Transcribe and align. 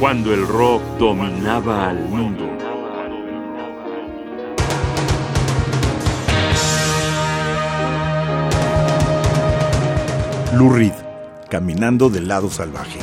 cuando 0.00 0.32
el 0.32 0.48
rock 0.48 0.82
dominaba 0.98 1.90
al 1.90 2.08
mundo. 2.08 2.48
Lou 10.54 10.72
Reed, 10.72 10.94
caminando 11.50 12.08
del 12.08 12.28
lado 12.28 12.48
salvaje. 12.48 12.98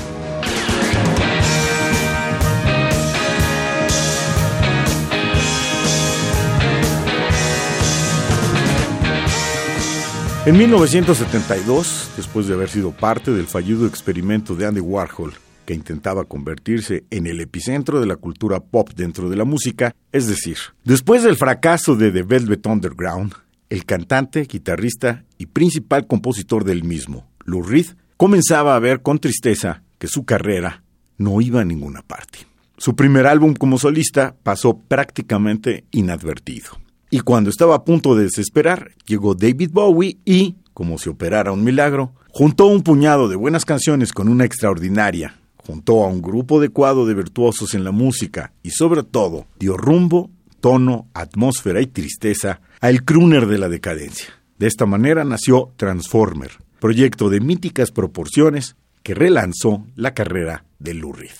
En 10.48 10.58
1972, 10.58 12.10
después 12.18 12.48
de 12.48 12.56
haber 12.56 12.70
sido 12.70 12.92
parte 12.92 13.30
del 13.32 13.46
fallido 13.46 13.86
experimento 13.86 14.56
de 14.56 14.66
Andy 14.66 14.80
Warhol, 14.80 15.34
que 15.68 15.74
intentaba 15.74 16.24
convertirse 16.24 17.04
en 17.10 17.28
el 17.28 17.42
epicentro 17.42 18.00
de 18.00 18.06
la 18.06 18.16
cultura 18.16 18.62
pop 18.62 18.90
dentro 18.96 19.30
de 19.30 19.36
la 19.36 19.44
música, 19.44 19.94
es 20.14 20.26
decir, 20.26 20.58
después 20.86 21.24
del 21.24 21.36
fracaso 21.36 21.98
de 21.98 22.10
The 22.10 22.24
Velvet 22.24 22.66
Underground, 22.66 23.34
el 23.70 23.84
cantante, 23.84 24.48
guitarrista 24.50 25.26
y 25.38 25.48
principal 25.48 26.08
compositor 26.08 26.64
del 26.64 26.86
mismo, 26.86 27.28
Lou 27.44 27.64
Reed, 27.64 27.88
comenzaba 28.16 28.78
a 28.78 28.80
ver 28.80 29.02
con 29.02 29.20
tristeza 29.20 29.84
que 30.00 30.08
su 30.08 30.24
carrera 30.24 30.84
no 31.18 31.42
iba 31.42 31.60
a 31.60 31.66
ninguna 31.66 32.02
parte. 32.02 32.40
Su 32.78 32.96
primer 32.96 33.28
álbum 33.28 33.54
como 33.54 33.78
solista 33.78 34.38
pasó 34.44 34.80
prácticamente 34.80 35.84
inadvertido. 35.92 36.80
Y 37.10 37.20
cuando 37.20 37.50
estaba 37.50 37.76
a 37.76 37.84
punto 37.84 38.16
de 38.16 38.24
desesperar, 38.24 38.92
llegó 39.06 39.36
David 39.36 39.72
Bowie 39.74 40.18
y, 40.24 40.56
como 40.74 40.98
si 40.98 41.10
operara 41.10 41.52
un 41.52 41.66
milagro, 41.66 42.14
juntó 42.30 42.68
un 42.68 42.84
puñado 42.84 43.28
de 43.28 43.36
buenas 43.36 43.66
canciones 43.66 44.14
con 44.14 44.30
una 44.30 44.46
extraordinaria, 44.46 45.37
juntó 45.68 46.06
a 46.06 46.08
un 46.08 46.22
grupo 46.22 46.60
adecuado 46.60 47.06
de 47.06 47.14
virtuosos 47.14 47.74
en 47.74 47.84
la 47.84 47.92
música 47.92 48.54
y 48.64 48.72
sobre 48.72 49.04
todo 49.04 49.48
dio 49.60 49.76
rumbo, 49.76 50.32
tono, 50.62 51.08
atmósfera 51.14 51.82
y 51.82 51.88
tristeza 51.88 52.62
al 52.80 53.04
crooner 53.04 53.48
de 53.48 53.58
la 53.58 53.68
decadencia. 53.68 54.30
De 54.58 54.68
esta 54.68 54.86
manera 54.86 55.26
nació 55.26 55.74
Transformer, 55.76 56.52
proyecto 56.80 57.30
de 57.30 57.42
míticas 57.42 57.92
proporciones 57.92 58.78
que 59.04 59.14
relanzó 59.14 59.86
la 59.96 60.14
carrera 60.14 60.64
de 60.80 60.94
Lou 60.94 61.12
Reed. 61.12 61.32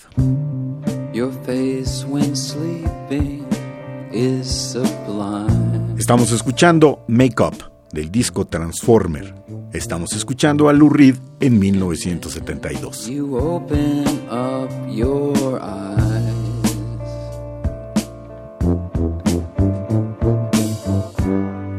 Estamos 5.98 6.32
escuchando 6.34 7.06
Make 7.08 7.42
Up 7.42 7.72
del 7.94 8.12
disco 8.12 8.46
Transformer. 8.46 9.34
Estamos 9.74 10.14
escuchando 10.14 10.70
a 10.70 10.74
Lou 10.74 10.90
Reed 10.90 11.16
en 11.42 11.60
1972. 11.60 13.10
You 13.10 13.38
up 13.38 14.72
your 14.90 15.60
eyes. 15.62 16.34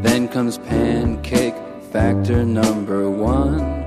Then 0.03 0.29
comes 0.29 0.59
pancake 0.59 1.55
factor 1.91 2.45
number 2.45 3.09
one. 3.09 3.87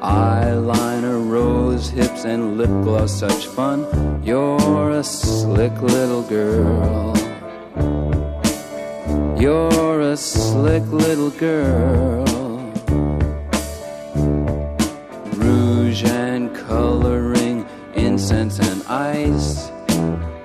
Eyeliner, 0.00 1.30
rose 1.30 1.90
hips, 1.90 2.24
and 2.24 2.56
lip 2.56 2.70
gloss, 2.82 3.12
such 3.12 3.46
fun. 3.46 3.86
You're 4.24 4.90
a 4.90 5.04
slick 5.04 5.80
little 5.82 6.22
girl. 6.22 7.14
You're 9.38 10.00
a 10.00 10.16
slick 10.16 10.84
little 10.90 11.30
girl. 11.30 12.43
Incense 18.30 18.58
and 18.58 18.82
ice, 18.84 19.70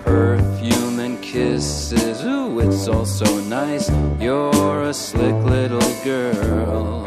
perfume 0.03 0.99
and 0.99 1.21
kisses. 1.23 2.25
Ooh, 2.25 2.59
it's 2.59 2.89
all 2.89 3.05
so 3.05 3.39
nice. 3.43 3.89
You're 4.19 4.83
a 4.83 4.93
slick 4.93 5.35
little 5.45 6.03
girl. 6.03 7.05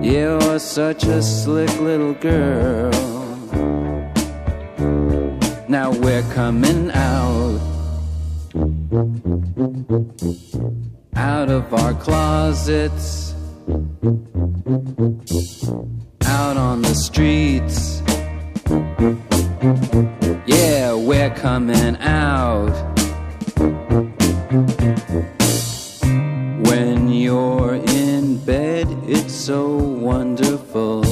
You're 0.00 0.60
such 0.60 1.02
a 1.04 1.20
slick 1.20 1.76
little 1.80 2.14
girl. 2.14 2.92
Now 5.68 5.90
we're 5.90 6.28
coming 6.32 6.92
out 6.92 7.60
out 11.16 11.48
of 11.48 11.74
our 11.74 11.94
closets, 11.94 13.34
out 16.22 16.56
on 16.56 16.82
the 16.82 16.94
streets. 16.94 18.01
Yeah, 20.46 20.94
we're 20.94 21.34
coming 21.34 21.96
out. 21.98 22.72
When 26.68 27.08
you're 27.12 27.74
in 27.74 28.38
bed, 28.44 28.88
it's 29.06 29.34
so 29.34 29.76
wonderful. 29.76 31.02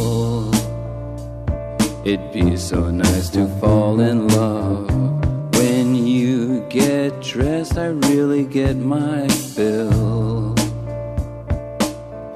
It'd 2.05 2.33
be 2.33 2.57
so 2.57 2.91
nice 2.91 3.29
to 3.31 3.47
fall 3.61 4.01
in 4.01 4.29
love 4.29 4.91
When 5.57 5.95
you 5.95 6.67
get 6.71 7.21
dressed, 7.21 7.77
I 7.77 7.87
really 7.87 8.45
get 8.45 8.77
my 8.77 9.29
fill. 9.29 10.50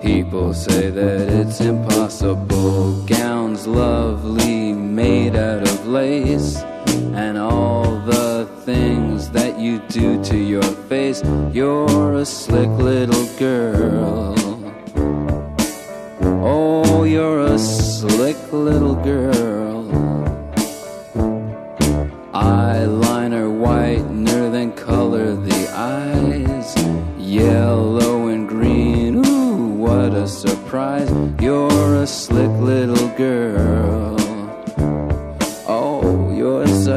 People 0.05 0.53
say 0.53 0.91
that 0.91 1.31
it's 1.31 1.63
impossible. 1.63 3.07
Gowns 3.07 3.67
lovely, 3.67 4.75
made 4.75 5.35
out 5.35 5.63
of 5.63 5.87
lace, 5.87 6.59
and 7.15 7.39
all 7.39 7.85
the 8.01 8.47
things 8.67 9.31
that 9.31 9.59
you 9.59 9.79
do 9.89 10.23
to 10.25 10.37
your 10.37 10.63
face. 10.91 11.23
You're 11.55 12.17
a 12.17 12.27
slick 12.27 12.69
little 12.69 13.27
girl. 13.39 14.35
Oh, 16.45 17.05
you're 17.05 17.41
a 17.41 17.59
slick 17.59 18.37
little 18.53 18.97
girl. 18.97 19.44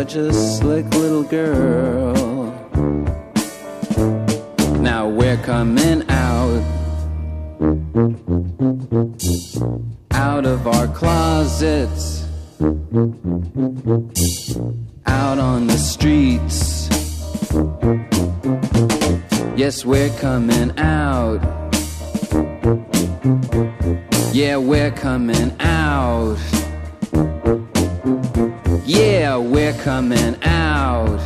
Such 0.08 0.16
a 0.16 0.34
slick 0.34 0.86
little 0.94 1.24
girl. 1.24 2.14
Now 4.80 5.10
we're 5.10 5.38
coming 5.38 6.10
out. 6.10 6.64
Out 10.12 10.46
of 10.46 10.66
our 10.66 10.88
closets. 10.88 12.26
Out 15.06 15.40
on 15.40 15.68
the 15.68 15.78
streets 15.78 16.88
Yes, 19.58 19.84
we're 19.84 20.10
coming 20.20 20.72
out. 20.80 21.42
Yeah, 24.34 24.56
we're 24.58 24.92
coming 24.92 25.54
out. 25.60 26.38
Yeah, 28.86 29.38
we're 29.38 29.76
coming 29.84 30.36
out. 30.44 31.20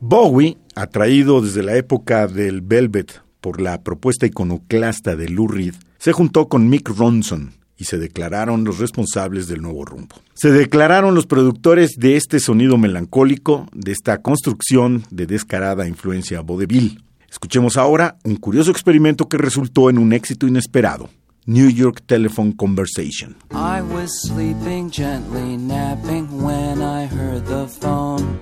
Bowie, 0.00 0.56
atraído 0.74 1.40
desde 1.40 1.62
la 1.62 1.76
época 1.76 2.26
del 2.26 2.62
Velvet 2.62 3.20
por 3.40 3.60
la 3.60 3.82
propuesta 3.82 4.26
iconoclasta 4.26 5.16
de 5.16 5.28
Lou 5.28 5.48
Reed, 5.48 5.74
se 5.98 6.12
juntó 6.12 6.48
con 6.48 6.68
Mick 6.68 6.88
Ronson, 6.88 7.52
y 7.80 7.84
se 7.84 7.96
declararon 7.96 8.62
los 8.64 8.78
responsables 8.78 9.48
del 9.48 9.62
nuevo 9.62 9.86
rumbo. 9.86 10.14
Se 10.34 10.50
declararon 10.50 11.14
los 11.14 11.26
productores 11.26 11.92
de 11.96 12.16
este 12.16 12.38
sonido 12.38 12.76
melancólico, 12.76 13.66
de 13.72 13.92
esta 13.92 14.20
construcción 14.20 15.02
de 15.10 15.26
descarada 15.26 15.88
influencia 15.88 16.42
vodevil. 16.42 17.02
Escuchemos 17.30 17.76
ahora 17.76 18.18
un 18.24 18.36
curioso 18.36 18.70
experimento 18.70 19.28
que 19.28 19.38
resultó 19.38 19.88
en 19.88 19.98
un 19.98 20.12
éxito 20.12 20.46
inesperado. 20.46 21.08
New 21.46 21.70
York 21.70 22.02
Telephone 22.06 22.52
Conversation. 22.52 23.36
I 23.52 23.80
was 23.82 24.10
sleeping 24.22 24.90
gently, 24.90 25.56
napping 25.56 26.42
when 26.42 26.82
I 26.82 27.06
heard 27.06 27.46
the 27.46 27.66
phone. 27.66 28.40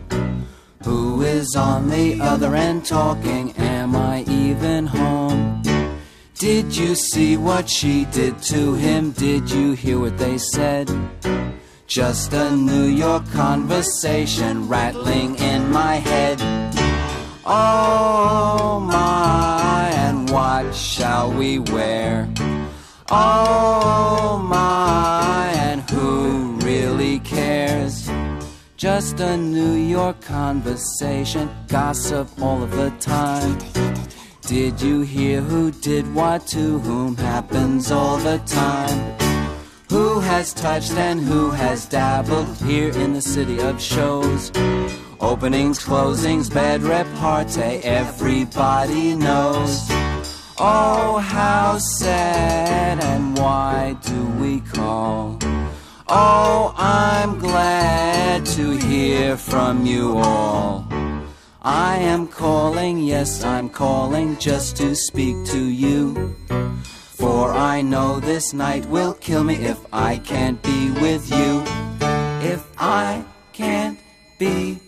Who 0.85 1.23
is 1.23 1.55
on 1.56 1.90
the 1.90 2.20
other 2.20 2.55
end 2.55 2.85
talking? 2.87 3.55
Am 3.56 3.94
I 3.94 4.25
even 4.29 4.87
home? 4.87 5.62
Did 6.38 6.76
you 6.76 6.94
see 6.94 7.37
what 7.37 7.69
she 7.69 8.05
did 8.12 8.41
to 8.44 8.75
him? 8.75 9.12
Did 9.12 9.50
you 9.50 9.73
hear 9.73 9.99
what 9.99 10.19
they 10.19 10.38
said? 10.38 10.88
Just 11.87 12.32
a 12.32 12.55
New 12.55 12.84
York 12.84 13.25
conversation 13.32 14.69
rattling 14.69 15.37
in 15.37 15.70
my 15.70 15.96
head. 15.96 16.57
Oh 17.50 18.78
my, 18.78 19.90
and 19.94 20.28
what 20.28 20.74
shall 20.74 21.32
we 21.32 21.58
wear? 21.58 22.28
Oh 23.10 24.46
my, 24.46 25.50
and 25.56 25.80
who 25.90 26.58
really 26.60 27.20
cares? 27.20 28.10
Just 28.76 29.20
a 29.20 29.34
New 29.38 29.72
York 29.72 30.20
conversation, 30.20 31.48
gossip 31.68 32.28
all 32.38 32.62
of 32.62 32.70
the 32.70 32.90
time. 33.00 33.56
Did 34.42 34.82
you 34.82 35.00
hear 35.00 35.40
who 35.40 35.70
did 35.70 36.14
what 36.14 36.46
to 36.48 36.78
whom 36.80 37.16
happens 37.16 37.90
all 37.90 38.18
the 38.18 38.42
time? 38.44 39.16
Who 39.88 40.20
has 40.20 40.52
touched 40.52 40.92
and 40.92 41.18
who 41.18 41.48
has 41.48 41.86
dabbled 41.86 42.58
here 42.58 42.90
in 42.90 43.14
the 43.14 43.22
city 43.22 43.58
of 43.58 43.80
shows? 43.80 44.52
Openings, 45.20 45.85
closings, 45.85 46.53
bed 46.53 46.82
repartee, 46.82 47.82
everybody 47.82 49.17
knows. 49.17 49.85
Oh, 50.61 51.19
how 51.19 51.79
sad 51.79 53.03
and 53.03 53.37
why 53.37 53.97
do 54.03 54.26
we 54.41 54.61
call? 54.61 55.37
Oh, 56.06 56.73
I'm 56.76 57.41
glad 57.41 58.47
to 58.47 58.76
hear 58.76 59.37
from 59.37 59.85
you 59.85 60.19
all. 60.19 60.87
I 61.62 61.97
am 61.97 62.29
calling, 62.29 62.99
yes, 62.99 63.43
I'm 63.43 63.69
calling 63.69 64.38
just 64.38 64.76
to 64.76 64.94
speak 64.94 65.44
to 65.47 65.59
you. 65.59 66.37
For 66.93 67.50
I 67.50 67.82
know 67.82 68.20
this 68.20 68.55
night 68.55 68.87
will 68.87 69.15
kill 69.15 69.43
me 69.43 69.56
if 69.56 69.79
I 69.93 70.19
can't 70.19 70.62
be 70.62 70.93
with 70.93 71.29
you. 71.29 71.65
If 72.41 72.65
I 72.79 73.25
can't 73.53 73.99
be 74.38 74.79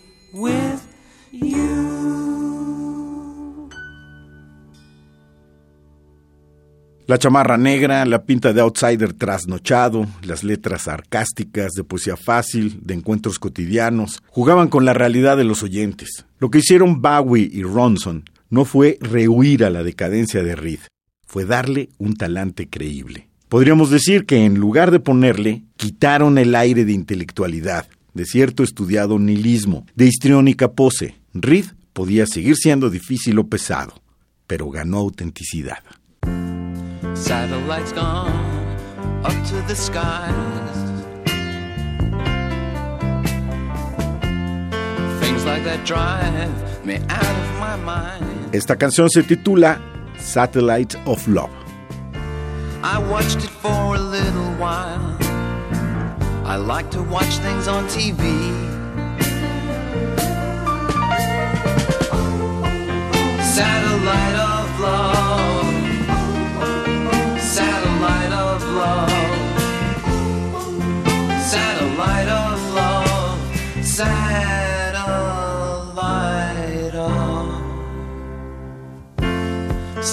La 7.11 7.17
chamarra 7.17 7.57
negra, 7.57 8.05
la 8.05 8.23
pinta 8.23 8.53
de 8.53 8.61
outsider 8.61 9.11
trasnochado, 9.11 10.07
las 10.23 10.45
letras 10.45 10.83
sarcásticas, 10.83 11.73
de 11.73 11.83
poesía 11.83 12.15
fácil, 12.15 12.79
de 12.83 12.93
encuentros 12.93 13.37
cotidianos, 13.37 14.23
jugaban 14.27 14.69
con 14.69 14.85
la 14.85 14.93
realidad 14.93 15.35
de 15.35 15.43
los 15.43 15.61
oyentes. 15.61 16.25
Lo 16.39 16.49
que 16.49 16.59
hicieron 16.59 17.01
Bowie 17.01 17.49
y 17.51 17.63
Ronson 17.63 18.23
no 18.49 18.63
fue 18.63 18.97
rehuir 19.01 19.65
a 19.65 19.69
la 19.69 19.83
decadencia 19.83 20.41
de 20.41 20.55
Reed, 20.55 20.79
fue 21.27 21.43
darle 21.43 21.89
un 21.97 22.15
talante 22.15 22.69
creíble. 22.69 23.27
Podríamos 23.49 23.91
decir 23.91 24.25
que 24.25 24.45
en 24.45 24.57
lugar 24.57 24.89
de 24.89 25.01
ponerle, 25.01 25.63
quitaron 25.75 26.37
el 26.37 26.55
aire 26.55 26.85
de 26.85 26.93
intelectualidad, 26.93 27.89
de 28.13 28.23
cierto 28.23 28.63
estudiado 28.63 29.19
nihilismo, 29.19 29.85
de 29.95 30.05
histriónica 30.05 30.71
pose. 30.71 31.15
Reed 31.33 31.65
podía 31.91 32.25
seguir 32.25 32.55
siendo 32.55 32.89
difícil 32.89 33.37
o 33.37 33.47
pesado, 33.47 34.01
pero 34.47 34.69
ganó 34.69 34.99
autenticidad. 34.99 35.79
Satellites 37.21 37.91
gone 37.91 38.31
up 39.23 39.47
to 39.49 39.61
the 39.67 39.75
skies. 39.75 40.77
Things 45.21 45.45
like 45.45 45.63
that 45.63 45.85
drive 45.85 46.83
me 46.83 46.95
out 47.09 47.23
of 47.23 47.59
my 47.59 47.75
mind. 47.75 48.55
Esta 48.55 48.75
canción 48.75 49.07
se 49.07 49.21
titula 49.21 49.79
Satellite 50.17 50.95
of 51.05 51.27
Love. 51.27 51.51
I 52.83 52.97
watched 52.97 53.37
it 53.37 53.51
for 53.51 53.95
a 53.95 53.99
little 53.99 54.51
while. 54.57 55.15
I 56.43 56.55
like 56.55 56.89
to 56.89 57.03
watch 57.03 57.37
things 57.37 57.67
on 57.67 57.85
TV. 57.85 58.17
Satellite 63.43 64.50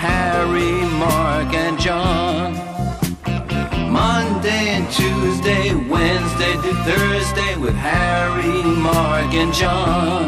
Harry, 0.00 0.80
Mark, 0.98 1.52
and 1.52 1.78
John. 1.78 2.54
Monday 3.92 4.68
and 4.76 4.90
Tuesday, 4.90 5.74
Wednesday 5.74 6.54
to 6.54 6.72
Thursday 6.88 7.56
with 7.58 7.74
Harry, 7.74 8.62
Mark, 8.62 9.34
and 9.34 9.52
John. 9.52 10.24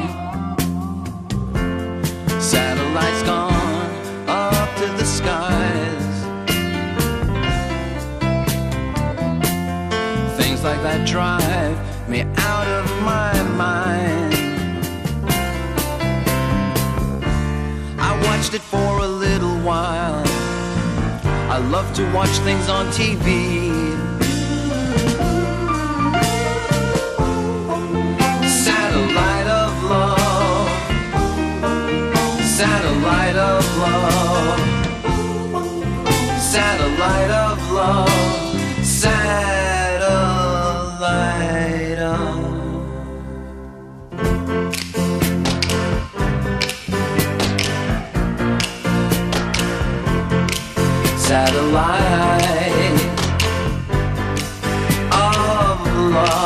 Satellites 2.38 3.22
gone 3.22 3.88
up 4.28 4.68
to 4.76 4.86
the 4.98 5.06
skies. 5.06 6.06
Things 10.36 10.62
like 10.62 10.82
that 10.82 11.08
drive 11.08 11.78
me 12.10 12.20
out 12.36 12.68
of 12.68 12.84
my 13.10 13.32
mind. 13.56 14.34
I 17.98 18.10
watched 18.26 18.52
it 18.52 18.60
for 18.60 18.98
a 18.98 19.21
while. 19.62 20.22
I 21.50 21.58
love 21.58 21.92
to 21.94 22.12
watch 22.12 22.30
things 22.38 22.68
on 22.68 22.86
TV. 22.86 24.11
Satellite 51.72 53.00
of 55.10 56.12
love. 56.12 56.41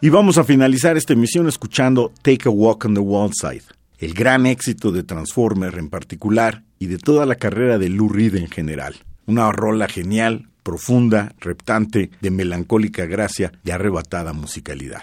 Y 0.00 0.10
vamos 0.10 0.38
a 0.38 0.44
finalizar 0.44 0.96
esta 0.96 1.14
emisión 1.14 1.48
escuchando 1.48 2.12
Take 2.22 2.48
a 2.48 2.50
Walk 2.50 2.84
on 2.84 2.94
the 2.94 3.00
Wild 3.00 3.32
Side, 3.34 3.64
el 3.98 4.14
gran 4.14 4.46
éxito 4.46 4.92
de 4.92 5.02
Transformer 5.02 5.76
en 5.76 5.90
particular 5.90 6.62
y 6.78 6.86
de 6.86 6.98
toda 6.98 7.26
la 7.26 7.34
carrera 7.34 7.78
de 7.78 7.88
Lou 7.88 8.08
Reed 8.08 8.36
en 8.36 8.48
general. 8.48 8.94
Una 9.26 9.50
rola 9.50 9.88
genial, 9.88 10.46
profunda, 10.62 11.34
reptante, 11.40 12.10
de 12.20 12.30
melancólica 12.30 13.06
gracia 13.06 13.50
y 13.64 13.72
arrebatada 13.72 14.32
musicalidad. 14.32 15.02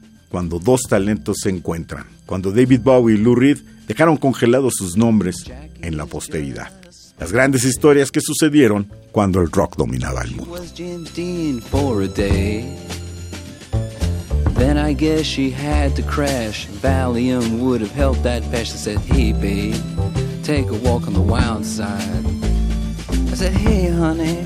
cuando 0.31 0.59
dos 0.59 0.83
talentos 0.89 1.37
se 1.43 1.49
encuentran, 1.49 2.05
cuando 2.25 2.51
David 2.51 2.81
Bowie 2.81 3.15
y 3.15 3.17
Lou 3.17 3.35
Reed 3.35 3.59
dejaron 3.85 4.15
congelados 4.17 4.75
sus 4.77 4.95
nombres 4.95 5.43
en 5.81 5.97
la 5.97 6.05
posteridad. 6.05 6.71
Las 7.19 7.31
grandes 7.31 7.65
historias 7.65 8.09
que 8.09 8.21
sucedieron 8.21 8.87
cuando 9.11 9.41
el 9.41 9.51
rock 9.51 9.75
dominaba 9.75 10.23
el 10.23 10.31
mundo. 10.31 10.57
Then 14.61 14.77
I 14.77 14.93
guess 14.93 15.25
she 15.25 15.49
had 15.49 15.95
to 15.95 16.03
crash. 16.03 16.67
Valium 16.67 17.61
would 17.61 17.81
have 17.81 17.95
helped 17.95 18.21
that. 18.23 18.43
I 18.53 18.63
said, 18.63 18.99
Hey, 18.99 19.33
babe, 19.33 19.73
take 20.43 20.69
a 20.69 20.75
walk 20.75 21.07
on 21.07 21.13
the 21.13 21.19
wild 21.19 21.65
side. 21.65 22.23
I 23.31 23.33
said, 23.33 23.53
Hey, 23.53 23.89
honey, 23.89 24.45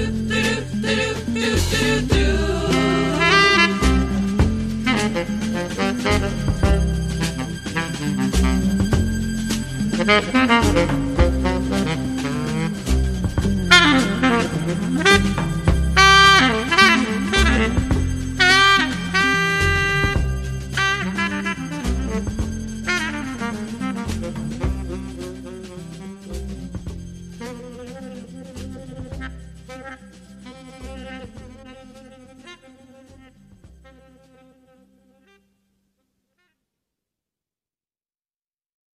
do 1.71 2.01
do. 2.07 2.31